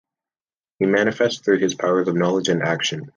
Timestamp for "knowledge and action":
2.15-3.07